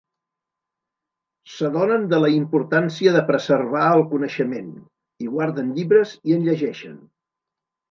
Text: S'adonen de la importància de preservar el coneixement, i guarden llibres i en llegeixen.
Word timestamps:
S'adonen 1.55 2.07
de 2.13 2.19
la 2.23 2.31
importància 2.37 3.13
de 3.17 3.21
preservar 3.29 3.83
el 3.99 4.03
coneixement, 4.15 4.73
i 5.27 5.31
guarden 5.37 5.71
llibres 5.79 6.17
i 6.33 6.37
en 6.41 6.51
llegeixen. 6.51 6.99